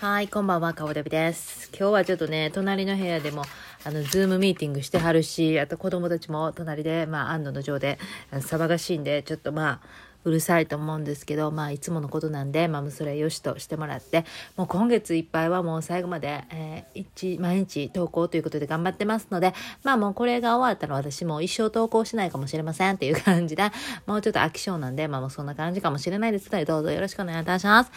[0.00, 1.70] はい、こんばんは、顔デビです。
[1.76, 3.42] 今日はちょっとね、隣の部屋でも、
[3.82, 7.98] あの、ズームミーティングしてはるし、あと子供たちも隣で、まあ、安堵の上で、
[8.30, 9.80] 騒がしいんで、ちょっとまあ、
[10.22, 14.24] うるさいと思うんですけど、まあ、いつものことなんで、まあ、それよしとしてもらって、
[14.56, 19.52] もう今月いっぱいはもう最後まで、えー、一、毎日投稿ということで頑張ってますので、
[19.82, 23.72] まあもうこれが終わったら私も一生投稿しないかもしれませんっていう感じで、
[24.06, 27.90] もうちょっと飽き性なんで、まあもうそんな感じかもしれないですので、どうぞよろしくお願いいたします。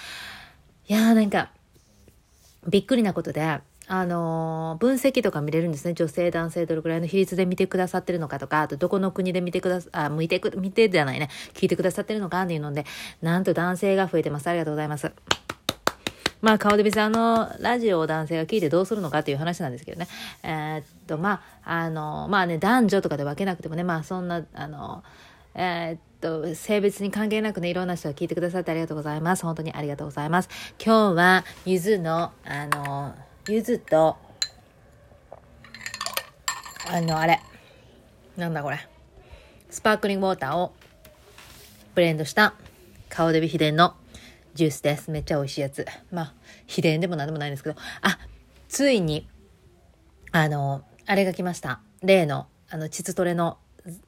[0.87, 1.51] いやーなんか、
[2.67, 5.93] びっくりなことで、あの、分析とか見れるんですね。
[5.93, 11.29] 女性、男性どれくらいの比率で見てくださってるのかとか、あとどこの国で見てくださ、あ、見てく、見てじゃないね。
[11.53, 12.85] 聞いてくださってるのかっていうので、
[13.21, 14.47] なんと男性が増えてます。
[14.47, 15.11] ありがとうございます。
[16.41, 20.07] まあ、顔で別にあの、ラジオを男性が聞いてどうするのかっていう話なんですけどね。
[20.43, 25.03] えー、っと、まあ、あの、まあね、男女とかで分けなくてもね、まあ、そんな、あの、
[25.53, 29.43] えー、っと、性別に関係なくね、いろんな人が聞いてくださってありがとうございます。
[29.43, 30.49] 本当にありがとうございます。
[30.83, 33.15] 今日は、ゆずの、あの、
[33.49, 34.17] ゆずと、
[36.89, 37.41] あの、あれ、
[38.37, 38.87] なんだこれ。
[39.69, 40.73] スパークリングウォーターを
[41.95, 42.53] ブレンドした
[43.09, 43.95] 顔デビ秘伝の
[44.53, 45.11] ジュースです。
[45.11, 45.85] めっちゃ美味しいやつ。
[46.11, 46.33] まあ、
[46.67, 48.19] 秘伝でもなんでもないんですけど、あ、
[48.67, 49.27] ついに、
[50.31, 51.81] あの、あれが来ました。
[52.01, 53.57] 例の、あの、膣トレの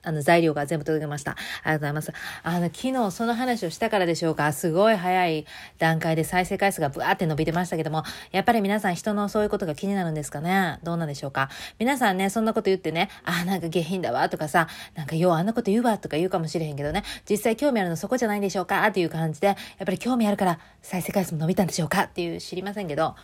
[0.04, 1.32] あの、材料が全部届けました。
[1.32, 2.14] ありがとうございます。
[2.44, 4.54] あの、昨日その話をしたからでしょうか。
[4.54, 5.46] すごい早い
[5.78, 23.16] 段階で再生回数がブワーって伸びてましたけども、やっぱり皆さん人のそういうことが気になるんですかねどうなんでしょうか皆さんね、そんなこと言ってね、あ、なんか下品だわとかさ、なんかようあんなこと言うわとか言うかもしれへんけどね、実際興味あるのそこじゃないんでしょうかっていう感じで、やっぱり興味あるから再生回数も伸びたんでしょうかっていう知りませんけど、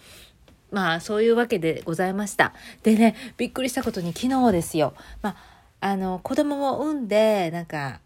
[0.72, 2.53] まあ、そういうわけでございました。
[2.83, 4.94] でね、びっくりしたことに昨日ですよ。
[5.22, 8.02] まああの、子供を産んで、なんか、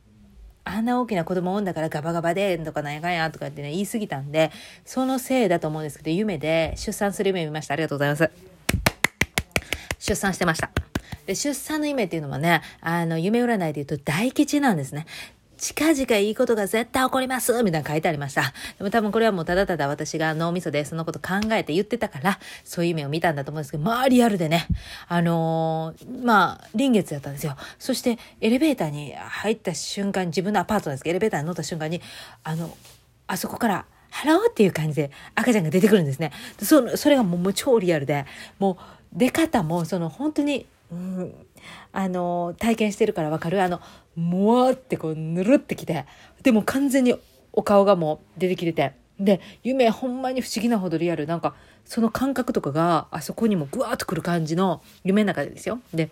[0.65, 4.51] あんな大きな子供を産んだからガバガバで、とかなんやかんやとかってね、言い過ぎたんで、
[4.85, 7.73] そのせいだと思うんですけど、夢で出産する夢見ました。
[7.73, 8.29] ありがとうございます。
[9.99, 10.69] 出産してました。
[11.25, 15.05] で、出産の夢っていうのはね、あの、夢占いで言うと大吉なんですね。
[15.63, 18.53] 近々いいことが絶対起こりますみたいな書いてありました。
[18.77, 24.67] でも多分これはもうただただ私が脳みそでそのこと考えて言ってたから、そういう夢を見たんだと思うんですけど、まあリアルでね、
[25.07, 27.55] あのー、まあ、臨月やったんですよ。
[27.79, 32.01] そしてエレベーターに入った瞬間、自分のアパートなんですけど、エレベーターに乗った瞬間に、
[32.43, 32.75] あの、
[33.27, 36.33] あそこから、ハローっていう感じで赤ちゃんが出てくるんですね。
[36.61, 38.25] そそれがもうもう超リアルで、
[38.59, 41.33] もう出方もその本当にうん、
[41.91, 43.61] あの体験してるからわかる？
[43.61, 43.81] あの
[44.15, 46.05] もわってこうぬるってきて
[46.41, 47.15] でも完全に
[47.51, 51.27] お顔がもう出てきててで夢ほんまに不思議なほどリアル。
[51.27, 55.79] なんかその感覚とかがあそこにもぐわーっとくる感じの夢の中でですよ。
[55.93, 56.09] で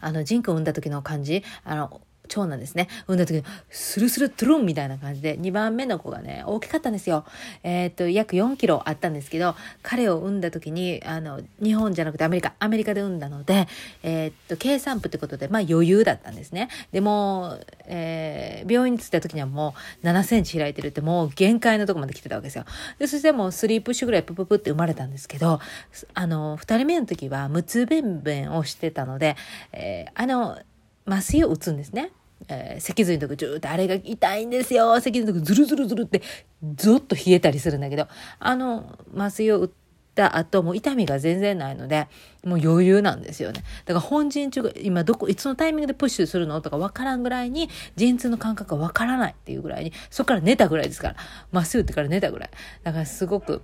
[0.00, 2.00] あのジンクを産んだ時の感じあの
[2.36, 2.88] 長男ですね。
[3.06, 7.24] 産んだ時に、スルスルトゥルンみたいな感じで、2番目の子がね、大きかったんですよ。
[7.62, 13.68] えー、っと、約4キロあったんですけど、彼を産んだ時に、あの、日本じゃなくてアメリカ、アメリカで産んだので、
[14.02, 16.68] えー、っと、計算部ってことで、まあ余裕だったんですね。
[16.92, 22.64] でも、えー、病院に着いた時にはもう7センチ開いてるって、もう限界のとこまで来てたわけですよ。
[22.98, 25.60] で、そしてもう3プッシュぐらいプププって生まれたんですけど、
[26.12, 29.36] あの、2人目の時は無痛便便をしてたので、
[29.72, 30.58] えー、あの、
[31.06, 32.10] 麻酔を打つんですね。
[32.48, 35.00] えー、脊髄のとこジューってあれが痛いんですよ。
[35.00, 36.22] 脊髄のとこズルズルズルって
[36.74, 38.06] ゾッと冷えたりするんだけど、
[38.38, 39.70] あの麻酔を打っ
[40.14, 42.08] た後も痛みが全然ないので、
[42.44, 43.64] もう余裕なんですよね。
[43.84, 51.16] だから本陣中が今どこ、いつのタイミングでプッシュするのとかわからんぐらいに陣痛の感覚がわからないっていうぐらいに、そこから寝たぐらいですから。
[51.52, 52.50] 麻酔打ってから寝たぐらい。
[52.82, 53.62] だからすごく、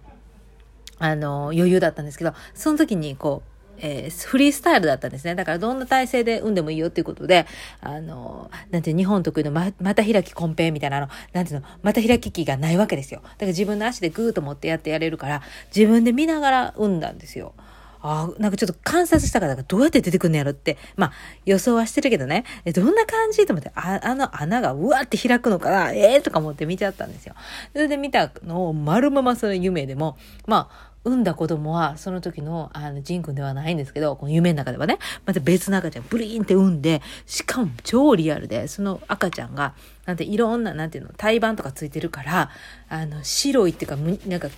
[0.98, 3.51] あの、余裕だったんですけど、その時にこう、
[3.82, 5.34] えー、フリースタイルだったんですね。
[5.34, 7.46] だからどんな体勢で産んでもいいよっていうことで、
[7.80, 13.20] あの、なんていう日本得意のま、また開きコンペみたいなの、なんていうの、また開き機がないわけですよ。
[13.22, 15.42] だから自分の足でグーと持ってやってやれるから、
[15.74, 17.52] 自分で見ながら産んだんですよ。
[18.04, 21.12] あなんかちょっと観察したからどうやって出てくんのやろって、まあ
[21.44, 22.44] 予想はしてるけどね、
[22.74, 25.92] どんな感じと思って、ああの穴がうわって開くのかな？
[25.92, 27.36] ええー、とか思って見ちゃったんですよ。
[27.72, 30.16] それで見たのを丸ままその夢でも、
[30.48, 39.74] まあ、産んだ子供は、その時の、あの、ジン君ではないんですけど、この夢の中ではね、また別の赤ちゃん、ブリーンって産んで、しかも超リアルで、その赤ちゃんが、
[40.06, 42.50] なんていろんな、なんていうの、胎盤とかついてるから、
[42.88, 43.96] あの、白いっていうか、
[44.28, 44.48] なんか、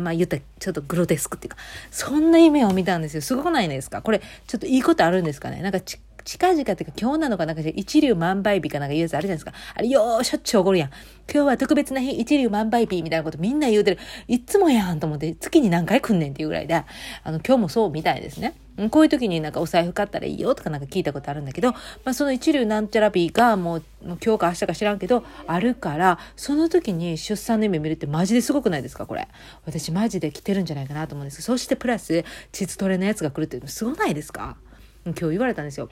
[0.00, 1.56] まあ言ったらちょっとグロテスクっていうか、
[1.90, 3.22] そんな夢を見たんですよ。
[3.22, 4.02] すごくないですか？
[4.02, 5.62] これ、ちょっといいことあるんですかね？
[5.62, 9.52] なんかち近々っていうか今日なのかなんか一流万倍日かなんか言うやつあるじゃないですか。
[9.74, 10.90] あれよーしょっちゅう起こるやん。
[11.32, 13.98] 今日は特別な日一流万倍日みたいなことみんな言うてる。
[14.28, 16.84] いつもやんと思って月に何回来んねんっていうぐらいで、あ
[17.26, 18.54] の今日もそうみたいですね。
[18.90, 29.28] こういう時になんかお財布買ったらいいよとかなんか聞いたことあるんだけど、まあ、その一流なんちゃら日がもう今日か明日か知らんけどあるからその時に出産の夢見るってマジですごくないですかこれ
[29.66, 34.56] 私マジで来てるんじゃないかなと思うんですけどそしてプラス膣トレのやつが来るっていうのすごないですか？
[35.04, 35.90] 今日言われたんですよ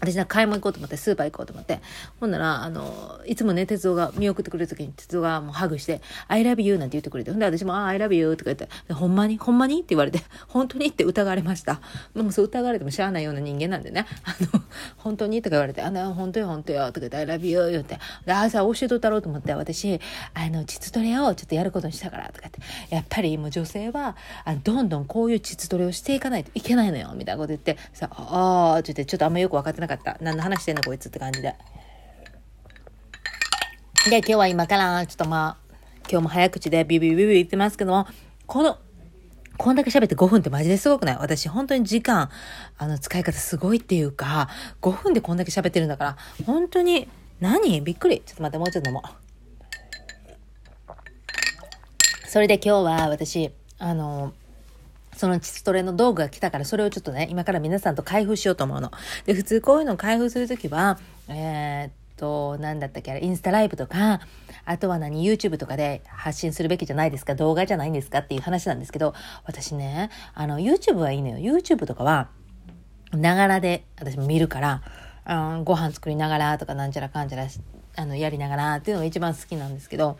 [0.00, 1.80] 私なんか買い物行こうと思ってスーパー行こうと思って。
[2.20, 7.30] ほんならあのいつもね哲夫が見送ってくれる時に哲夫がもうハグして「I love you」なんて言ってくれて。
[7.30, 9.38] ほんで私も「あ I love you」とか言って「ほんまに？
[9.38, 11.80] ほんまに?」って言われて「本当に?」って疑われました。
[12.14, 14.62] でもそう疑われてもしゃあないような人間なんでね「あの
[14.96, 17.98] 本当に?」とか言われて「あの本当よ本当よ」とか言って「I love you」言って。
[18.26, 20.00] で朝教えとったろうと思って私
[20.34, 22.26] あの膣トレをちょっとやることにしたから。
[22.28, 22.60] とか言って。
[22.94, 27.12] やっぱりもう女性はあどんどんこういう膣トレをしていかないといけないのよ。
[27.14, 27.76] みたいなこと言って。
[27.92, 30.82] さ「ああ」って言ってちょっとあんまよく分かってなかった何の話してんの？
[30.82, 31.54] こいつって感じで。
[34.08, 35.74] で、今日は今から、ちょっとまあ、
[36.10, 38.06] 今日も早口でビュビュビュビュ言ってますけども、
[38.46, 38.78] この、
[39.56, 41.16] こんだけ喋って5分ってマジですごくない？
[41.16, 42.30] 私本当に時間、
[42.78, 44.48] あの、使い方すごいっていうか、
[44.80, 47.08] 5分でこんだけ喋ってるんだから、本当に、
[47.40, 47.80] 何？
[47.80, 48.22] びっくり。
[48.24, 49.08] ちょっと待って、もうちょっと飲もう。
[52.28, 54.32] それで今日は私、あの、
[55.18, 58.92] そのチストレの道具が来たから、それをちょっとね、今から皆さんと開封しようと思うの。
[59.26, 60.98] で、普通こういうのを開封するときは、
[61.28, 64.20] えー、っと、何だったっけあれ、インスタライブとか、
[64.64, 69.12] あとは何、YouTube とかで発信するべきじゃないですか動画じゃないんですかっていう話なんですけど、
[69.44, 71.38] 私ね、あの、YouTube はいいのよ。
[71.38, 72.28] YouTube とかは、
[73.12, 74.82] ながらで私も見るから、
[75.26, 77.46] うん、ご飯作りながらとかなんちゃらかんちゃら
[77.96, 80.18] あのやりながらっていうのが一番好きなんですけど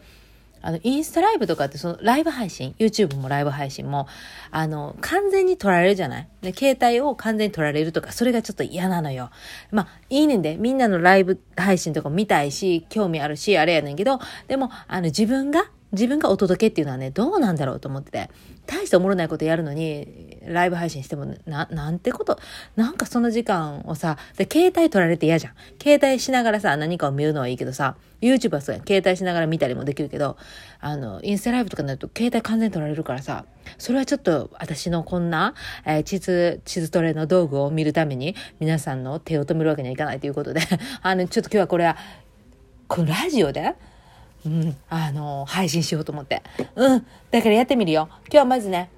[0.63, 4.09] あのインスタライブとかってそのライブ配信 YouTube もライブ配信も
[4.51, 6.29] あの完全に撮られるじゃない？
[6.43, 9.31] で携帯を完全に撮られるとかそれがちょっと嫌なのよ。
[9.71, 14.19] まあいいねんでみんなのライブ配信とか見たいし興味あるしあれやねんけど
[14.49, 18.29] でもあの自分が自分がお届けっていうのはね、どうなんだろうと思ってて、
[18.67, 22.39] 大しておもろないことやるのに、ライブ配信しても、な、なんてこと、
[22.77, 25.53] なんかその時間をさ、で、携帯取られて嫌じゃん。
[25.83, 28.87] 携帯しながらさ、何かを見るのはいいけどさ、YouTube はそうやん。
[28.87, 30.37] 携帯しながら見たりもできるけど、
[30.81, 33.45] あの、インスタライブとかになると、携帯完全に取られるからさ、
[33.79, 35.55] それはちょっと私のこんな、
[35.85, 40.61] えー、地図、地図トレの道具を見るために、皆さんの手を止めるわけにはいかないということで、
[41.03, 41.97] あの、ちょっと今日はこれは、
[42.89, 43.75] このラジオで、
[44.47, 46.43] うん、あの配信しようと思って。
[46.77, 47.07] うん。
[47.31, 48.09] だからやってみるよ。
[48.23, 48.91] 今日はまずね、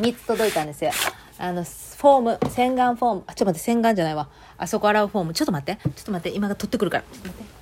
[0.00, 0.90] 3つ届いたんですよ。
[1.38, 3.24] あの、フォーム、洗顔フォーム。
[3.26, 4.28] あ、ちょっと待って、洗顔じゃないわ。
[4.56, 5.34] あそこ洗うフォーム。
[5.34, 5.80] ちょっと待って。
[5.82, 6.36] ちょっと待って。
[6.36, 7.04] 今が取ってくるから。
[7.04, 7.60] ちょっと待って。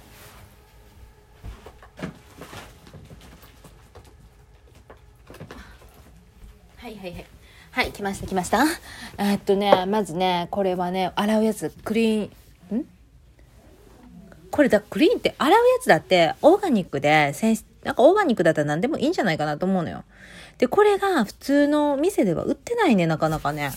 [6.78, 7.26] はいはいはい。
[7.70, 8.64] はい、来ました来ました。
[9.18, 12.84] えっとね、まずね、これはね、洗うやつ、クリーン、ん？
[14.50, 17.32] これだ、クリーンって洗うやつだってオーガニックで、
[17.88, 20.04] なんかオーガニックだったら何でもいいんじゃないかなと思うのよ。
[20.58, 23.70] で、これが普通の店では売ってないね、なかなかね。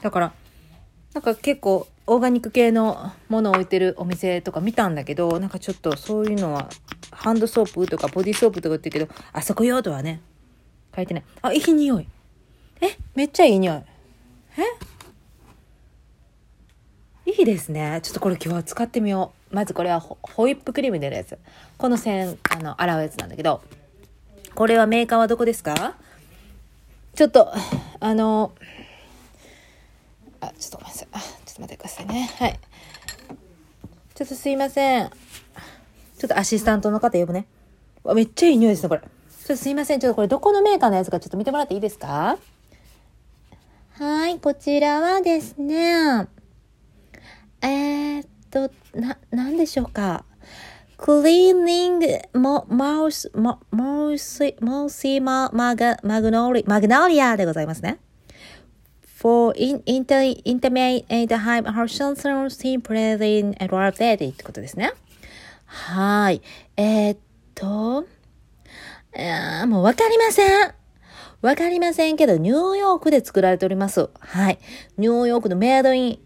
[0.00, 0.32] だから、
[1.12, 6.70] なんか結構オーガニック系のものを置いてるお店とか見たんだけど、なんかちょっとそういうのは、
[7.10, 10.22] ハンドソープとかボディソープとか言ってるけど、あそこ用とはね、
[10.96, 11.24] 書いてない。
[11.42, 12.08] あ、いい匂い。
[12.80, 13.82] え、めっちゃいい匂い。
[17.26, 17.30] え？
[17.30, 18.00] いいですね。
[18.02, 19.37] ちょっとこれ今日は使ってみよう。
[19.50, 21.38] まずこれはホイップクリームでやるやつ。
[21.76, 23.62] この線、あの、洗うやつなんだけど、
[24.54, 25.94] これはメーカーはどこですか？
[27.14, 27.52] ちょっと、
[28.00, 28.52] あの、
[30.40, 31.08] あ、ちょっとごめんなさい。
[31.12, 32.30] あ、ちょっと待ってくださいね。
[32.38, 32.58] はい。
[34.14, 35.10] ちょっとすいません。
[36.18, 37.46] ちょっとアシスタントの方呼ぶね。
[38.02, 39.00] わ、めっちゃいい匂いですね、これ。
[39.00, 40.00] ちょっとすいません。
[40.00, 42.38] ちょっとこれどこのメーカーのやつかちょっと見てもらっていいですか？
[43.94, 46.28] はい、こちらはですね、
[47.62, 50.24] えー、っと、な、なんでしょうか
[50.98, 57.98] ？cleaning マウス、マウス、マウスママガ、マグノリ、マグノリアでございますね。
[59.18, 62.14] for in, inter, intimate and high harshon
[62.48, 64.92] steam present and r a d ってことですね。
[65.66, 66.40] はい。
[66.76, 67.18] えー、っ
[67.54, 68.06] と、
[69.12, 70.74] えー、もうわかりません。
[71.42, 74.08] わかりませんけど、ニューヨークで作られております。
[74.20, 74.58] はい。
[74.96, 76.18] ニューヨークのメイドイン、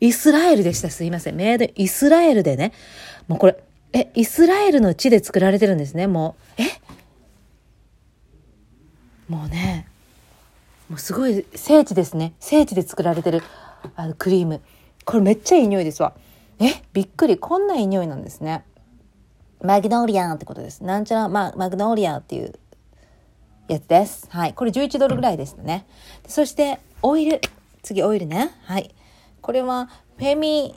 [0.00, 0.90] イスラエルでした。
[0.90, 1.36] すいません。
[1.36, 2.72] メイドイ、スラエルでね。
[3.26, 3.56] もうこれ、
[3.92, 6.06] え、イスラエルの地で作られてるんですね。
[6.06, 6.64] もう、え？
[9.28, 9.86] もうね、
[10.88, 12.32] もうすごい聖地ですね。
[12.40, 13.42] 聖地で作られてる
[13.96, 14.60] あのクリーム。
[15.04, 16.14] これめっちゃいい匂いですわ。
[16.60, 17.36] え、びっくり。
[17.36, 18.64] こんないい匂いなんですね。
[19.62, 20.84] マグノリアンってことです。
[20.84, 22.54] なんちゃら、まあ、マグノリアンっていう
[23.68, 24.26] やつです。
[24.30, 24.54] はい。
[24.54, 25.86] これ11ドルぐらいですね。
[26.26, 27.40] そして、オイル。
[27.82, 28.50] 次、オイルね。
[28.64, 28.94] はい。
[29.48, 29.88] これは、
[30.18, 30.74] フェミ、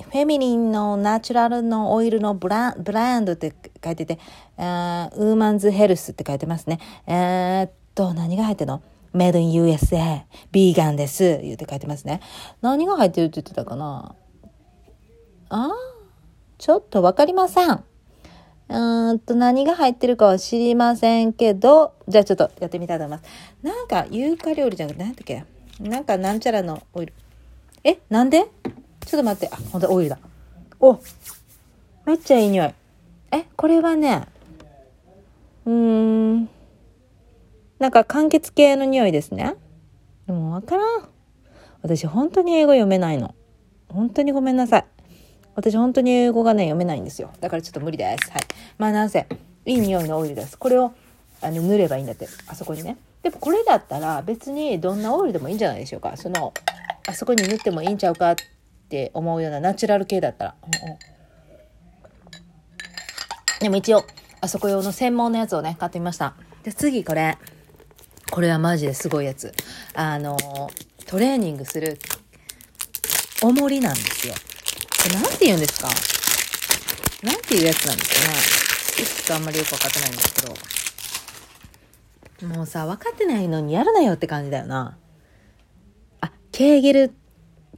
[0.00, 3.52] フェミニンのナチュラルのオイルのブラブランドって
[3.84, 4.20] 書いてて、
[4.56, 6.78] ウーマンズヘルスって書いてますね。
[7.08, 8.80] えー、っと、何が入ってるの？
[9.12, 11.40] メイドイン USA、ビーガンです。
[11.42, 12.20] 言って書いてますね。
[12.60, 14.14] 何が入ってるって言ってたかな？
[15.48, 15.72] あ
[16.58, 17.82] ちょっとわかりません。
[18.68, 23.28] うんと、何が入ってるかは知りませんけど、じゃあちょっとやってみたいと思います。
[23.64, 25.44] なんか、ユーカ料理じゃなくて、何だっけ
[25.80, 27.14] なんか、なんちゃらのオイル。
[27.84, 28.46] えなんで？
[29.06, 29.54] ちょっと待って。
[29.54, 30.18] あ、ほんとオイルだ。
[30.78, 31.00] お
[32.06, 32.74] めっちゃいい匂い。
[33.32, 34.26] え、これはね、
[35.64, 36.48] うーん、
[37.78, 39.54] なんか柑橘系の匂いですね。
[40.26, 41.08] でもわからん。
[41.82, 43.34] 私本当に英語読めないの。
[43.88, 44.84] 本当にごめんなさい。
[45.54, 47.30] 私本当に英語がね、読めないんですよ。
[47.40, 48.30] だからちょっと無理です。
[48.30, 48.42] はい。
[48.78, 49.26] まあなんせ、
[49.66, 50.56] いい匂いのオイルです。
[50.56, 50.92] これを
[51.40, 52.28] あの塗ればいいんだって。
[52.46, 52.96] あそこにね。
[53.22, 56.16] でもこれだったら別にどんなオイルでもいいんじゃないでしょうか。
[56.16, 56.52] その、
[57.06, 58.36] あそこに塗ってもいいんちゃうかっ
[58.88, 60.54] て思うようなナチュラル系だったら。
[63.60, 64.04] でも一応、
[64.40, 66.34] あそこ用の専門のやつをね、買ってみました。
[66.64, 67.38] で、次これ。
[68.30, 69.54] これはマジですごいやつ。
[69.94, 70.36] あの、
[71.06, 72.00] トレーニングする
[73.40, 74.34] 重りなんですよ。
[74.34, 75.88] これなんて言うんですか？
[77.22, 78.38] なんていうやつなんですかね
[78.96, 80.54] ちょっとあんまりよくわかってないんですけど。
[82.42, 84.96] もうさ、分かってないのにやるなよって感じだよな。
[86.20, 87.12] あ、ケーゲル、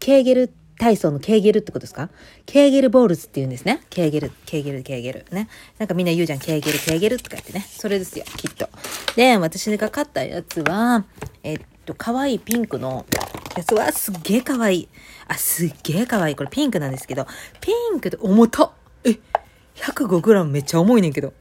[0.00, 2.10] ケーゲル体操のケーゲルってことですか？
[2.46, 3.82] ケーゲルボールズって言うんですね。
[3.90, 5.26] ケーゲル、ケーゲル、ケーゲル。
[5.30, 5.48] ね。
[5.78, 6.40] なんかみんな言うじゃん。
[6.40, 7.64] ケーゲル、ケーゲルとか言ってね。
[7.68, 8.68] それですよ、きっと。
[9.16, 11.04] で、私が買ったやつは、
[11.42, 13.06] えっと、可愛いピンクの
[13.56, 14.88] やつはすっげえ可愛い。
[15.28, 16.36] あ、すっげえ可愛い。
[16.36, 17.26] これピンクなんですけど、
[17.60, 18.72] ピンクで重た
[19.04, 19.18] え、
[19.76, 21.32] 105g めっちゃ重いねんけど。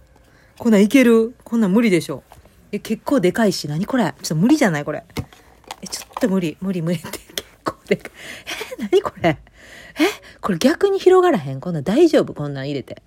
[0.59, 1.33] こんなんいける？
[1.43, 2.23] こんなん無理でしょ。
[2.73, 4.03] え、結構でかいし、何これ？
[4.03, 5.03] ちょっと無理じゃないこれ？
[5.83, 7.11] え、ちょっと無理、無理、無理って。
[7.11, 7.23] 結
[7.63, 8.11] 構でかい。
[8.81, 9.29] え、何これ？
[9.29, 9.37] え、
[10.41, 11.61] これ逆に広がらへん？
[11.61, 12.33] こんなん大丈夫？
[12.33, 13.03] こんなん入れて。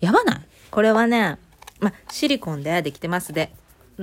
[0.00, 0.40] やばない？
[0.70, 1.38] これはね、
[1.80, 3.54] ま、シリコンでできてますで、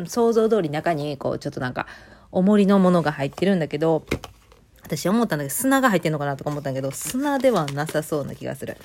[0.08, 1.86] 想像通り中にこうちょっとなんか
[2.32, 4.04] 重りのものが入ってるんだけど
[4.84, 8.78] 私思ったんだけど砂が入ってんのかなとか思ったんだけど砂ではなさそうな気がする。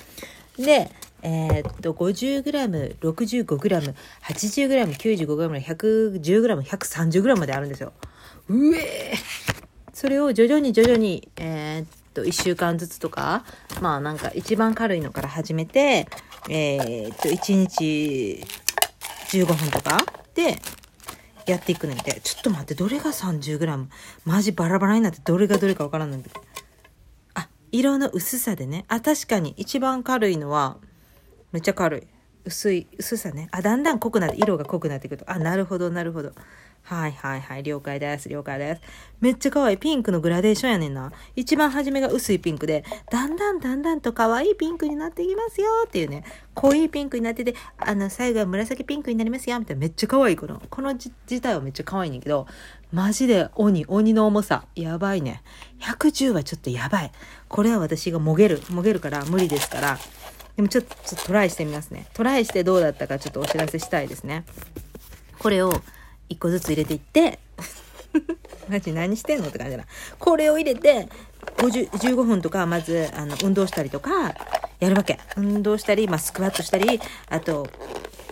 [0.57, 0.91] で、
[1.23, 5.61] えー、っと 50g、65g、80g、95g、
[6.21, 7.93] 110g、130g まであるんですよ。
[8.49, 9.13] うえ
[9.93, 13.45] それを徐々に徐々に、えー、っと1週間ずつとか
[13.81, 16.07] まあなんか一番軽いのから始めて
[16.49, 18.43] えー、っと1日
[19.29, 20.59] 15分とかで
[21.45, 22.19] やっていくねんて。
[22.23, 23.87] ちょっと待って、どれが 30g?
[24.25, 26.23] マジバラバラになってどれがどれかわからんのん
[27.33, 28.85] あ、色の薄さでね。
[28.87, 30.77] あ、確かに一番軽いのは、
[31.53, 32.07] めっちゃ軽い。
[32.45, 33.47] 薄い、薄さね。
[33.51, 35.31] あ、だんだん濃くなって、色が濃くなってくると。
[35.31, 36.33] あ、なるほど、なるほど。
[36.81, 38.81] はいはいはい、了解です、了解です。
[39.21, 39.77] めっちゃ可愛い。
[39.77, 41.13] ピンクのグラデーションやねんな。
[41.37, 46.25] 一番初めが薄いピンクで、だんだんだんだんと可愛いピンクになっていきますよっていうね。
[46.55, 49.79] 濃いピンクになってて、あの、最後は紫ピンクになりますよみたいな。
[49.79, 50.35] めっちゃ可愛い。
[50.35, 52.47] この、この自体はめっちゃ可愛いねんけど、
[52.91, 54.65] マジで鬼、鬼の重さ。
[54.75, 55.41] やばいね。
[55.79, 57.11] 110はちょっとやばい。
[57.47, 59.97] これは私がもげる、もげるから無理ですから。
[60.55, 62.07] でもちょっと、ちょっとトライしてみますね。
[62.13, 64.45] トライしてどうだったかちょっとお知らせしたいですね。
[65.39, 65.73] これを、
[66.29, 67.37] 1個ずつ入れていって
[68.69, 69.85] マジ何してんのって感じだな。
[70.19, 71.09] これを入れて、
[71.57, 74.35] 50 15分とか、まず、あの、運動したりとか、
[74.79, 75.19] やるわけ。
[75.35, 77.67] 運動したり、まあ、スクワットしたり、あと、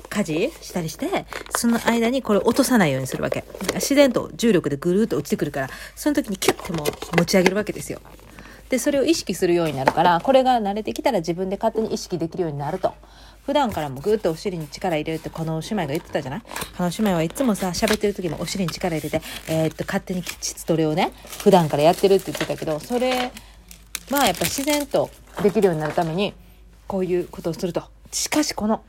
[0.09, 1.25] 家事したりして、
[1.55, 3.45] その間にこれ落とさないようにするわけ。
[3.75, 8.01] 自然と重力でぐるっと落ちてくるから、その時にキュッてもう持ち上げるわけですよ。
[8.71, 12.93] で、それを意識するようになるから、これが慣れてきたら自分で勝手に意識できるようになると。
[13.45, 16.41] 普段からもぐっとお尻に力入れるってこの姉妹が言ってたじゃない？
[16.77, 23.31] この姉妹はいつもさ、喋ってる時もお尻に力入れて、えー、っと、勝手に膣トレをね、普段からやってるって言ってたけど、それ、
[24.09, 25.09] まあやっぱ自然と
[25.43, 26.33] できるようになるために、
[26.87, 27.83] こういうことをすると。
[28.11, 28.83] しかしこの、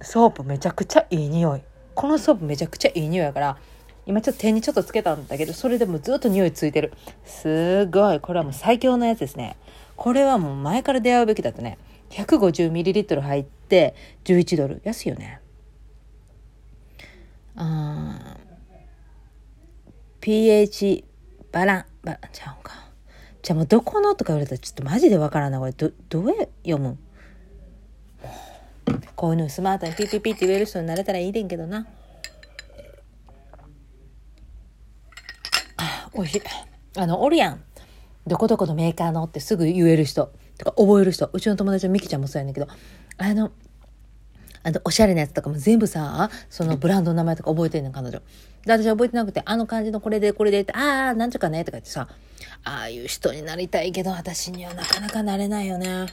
[0.00, 1.62] ソープめちゃくちゃいい匂い。
[1.94, 3.56] このソープめちゃくちゃいい匂いやから、
[4.06, 6.92] 今ちょっと手にちょっとつけたんだけど、それでもずっと匂いついてる。
[7.24, 8.20] すごい。
[8.20, 9.56] これはもう最強のやつですね。
[9.96, 11.78] これはもう前から出会うべきだったね。
[12.10, 13.94] 150ml 入って
[14.24, 14.82] 11ドル。
[14.84, 15.40] 安いよね。
[17.56, 18.36] あ
[20.20, 21.04] pH
[21.52, 22.72] バラン、バランちゃうか。
[23.42, 25.58] じゃあもうどこのとか言われたらちょっとマジでわからんな。
[25.60, 26.34] これど、どう
[26.64, 26.98] 読む？
[29.16, 31.86] こういうのスマートにピッピッピって言える人になれたらいいねんけどな。
[36.14, 36.42] 美味しい。
[36.96, 37.62] あの、おるやん。
[38.26, 40.32] どこどこのメーカーのってすぐ言える人。
[40.58, 41.28] とか覚える人。
[41.32, 42.68] うちの友達のミキちゃんもそうやねんけど。
[43.18, 43.50] あの、
[44.62, 48.12] あの、おしゃれなやつとかも全部さ、そのブランドの名前とか覚えてんねん、彼女。
[48.18, 48.22] で、
[48.66, 52.08] 私は覚えてなくて、あの感じのこれでこれでって、ああ、なんちゅうかね、とか言ってさ、
[52.64, 56.06] ああいう人になりたいけど、私にはなかなかなれないよね。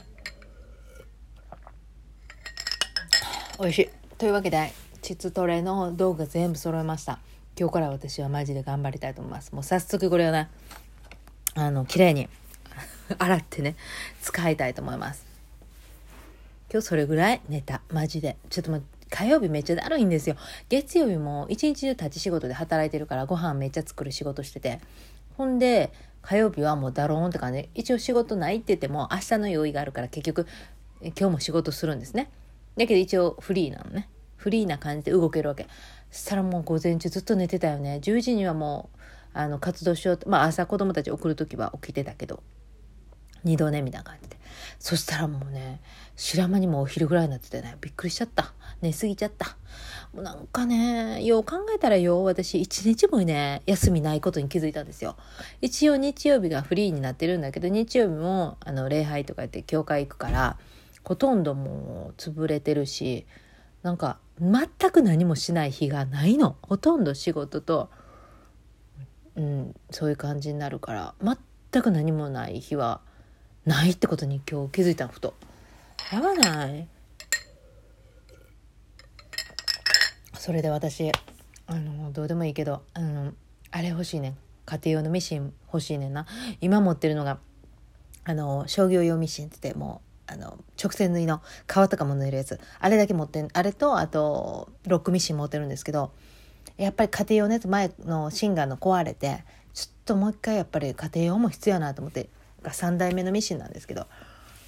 [3.58, 3.90] 美味しい。
[4.18, 7.20] というわけで、膣トレの道具全部揃えました。
[7.58, 9.52] 今日から私はマジで頑張りたいと思います。
[9.52, 10.48] もう早速これをね
[11.54, 12.28] あの綺麗に
[13.18, 13.76] 洗ってね
[14.22, 15.26] 使いたいと思います。
[16.72, 17.82] 今日それぐらい寝た。
[17.90, 18.38] マジで。
[18.48, 20.36] ちょっともう火曜日めっちゃだるいんですよ。
[20.70, 24.80] 月曜日も一日中立ち仕事で働いてるからご飯めっちゃ作る仕事してて。
[25.36, 25.92] ほんで
[26.22, 27.68] 火曜日はもうだろーんって感じ。
[27.74, 30.46] 一応仕事ないって言っても明日の用意があるから結局
[31.02, 32.30] 今日も仕事するんですね。
[32.78, 34.08] だけど一応フリーなのね。
[34.36, 35.66] フリーな感じで動けるわけ。
[36.12, 37.98] したらもう午前中ずっと寝てたよね。
[38.00, 38.98] 10時にはもう
[39.34, 42.42] あの活動しようまあ朝子供たち送る時は起きてたけど。
[43.44, 44.36] 二度寝みたいな感じで。
[44.78, 45.80] そしたらもうね
[46.16, 48.52] 白間にもお昼ぐらいになっててねびっくりしちゃった。
[48.80, 49.56] 寝すぎちゃった。
[50.12, 55.16] もうなんかねよう考えたらよ私一日もね休みないことに気づいたんですよ。
[55.60, 60.58] 一応日曜日がフリーになってるんだけど日曜日もあの礼拝とか言って教会行くから
[61.02, 63.26] ほとんどもう潰れてるし
[63.82, 66.56] なんか全く何もしない日がないの。
[66.62, 67.90] ほとんど仕事と、
[69.36, 73.00] うん、そういう感じになるから全く何もない日は
[73.64, 75.34] ないってことに今日気づいたのふと。
[76.12, 76.88] やばない？
[80.34, 81.12] それで私
[81.66, 83.32] あのどうでもいいけどあの
[83.70, 84.36] あれ欲しいねん。
[84.64, 86.26] 家庭用のミシン欲しいねんな。
[86.60, 87.38] 今持ってるのが
[88.24, 92.60] あの商業用ミシンって言ってもうあの直線縫いの皮とかも縫えるやつ。
[92.80, 96.10] あれだけ持ってんあれとあとロックミシン持ってるんですけど
[96.76, 102.28] やっぱり家庭用のやつ前の芯がの壊れてちょっともう一回やっぱり家庭用も必要やなと思って
[102.62, 104.06] が3代目のミシンなんですけど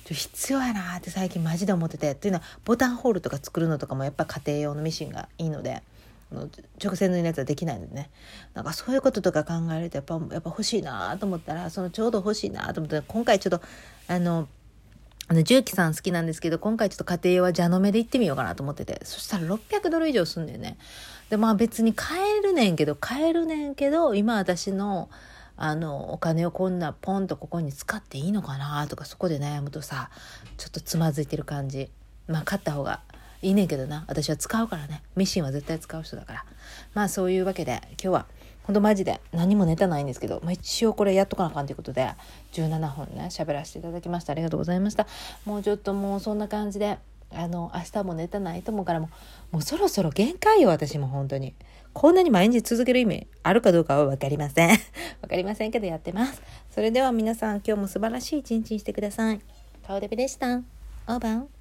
[0.06, 5.82] 必要やなって最近マジで思っててっていうのはボタンホールとか作るのとかもやっぱ家庭用のミシンがいいので
[6.82, 8.10] 直線のやつはできないのでね。
[8.54, 13.62] なんかそういうこととか考えるとやっぱやっぱ欲しいなと思ったらそのちょうど欲しいなと思って今回ちょっと
[14.08, 14.48] あの
[15.26, 19.00] あの重機さん好きなんですけど今回ちょっと家庭用は蛇の目で行ってみようかなと思ってて。
[19.04, 20.76] そしたら600ドル以上すんだよね。
[21.30, 25.08] でまあ別に買えるねんけど買えるねんけど今私の
[25.56, 30.10] あのお金をこんなポンとここに使っていいのかなとかそこで悩むとさ
[30.56, 31.90] ちょっとつまずいてる感じ。
[32.28, 33.00] まあ買った方が
[33.40, 34.04] いいねんけどな。
[34.08, 35.02] 私は使うからね。
[35.16, 36.44] ミシンは絶対使う人だから。
[36.92, 38.26] まあそういうわけで今日は
[38.64, 42.10] ほんとマジで何もネタないんですけど、まあ、一応これやっとかなあかんということで
[42.52, 44.32] 17分ね喋らせていただきました。
[44.32, 45.06] ありがとうございました。
[45.44, 46.98] もうちょっともうそんな感じで
[47.32, 49.08] あの明日もネタないと思うからも
[49.52, 51.54] うもうそろそろ限界よ私も本当に。
[51.92, 54.68] こんなに毎日続ける意味あるかどうかは分かりません。
[55.22, 56.42] 分かりませんけどやってます。
[56.70, 59.40] それでは皆さん今日も素晴らしい一日にしてください。
[59.86, 60.56] 顔デビでした。
[60.56, 61.53] オーバー。